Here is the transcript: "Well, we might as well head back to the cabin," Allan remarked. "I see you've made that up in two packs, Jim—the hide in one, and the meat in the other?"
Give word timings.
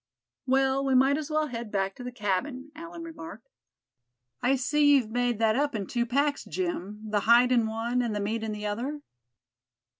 "Well, 0.47 0.83
we 0.83 0.95
might 0.95 1.19
as 1.19 1.29
well 1.29 1.45
head 1.49 1.69
back 1.71 1.93
to 1.93 2.03
the 2.03 2.11
cabin," 2.11 2.71
Allan 2.75 3.03
remarked. 3.03 3.47
"I 4.41 4.55
see 4.55 4.95
you've 4.95 5.11
made 5.11 5.37
that 5.37 5.55
up 5.55 5.75
in 5.75 5.85
two 5.85 6.07
packs, 6.07 6.43
Jim—the 6.43 7.19
hide 7.19 7.51
in 7.51 7.67
one, 7.67 8.01
and 8.01 8.15
the 8.15 8.19
meat 8.19 8.41
in 8.41 8.51
the 8.51 8.65
other?" 8.65 9.01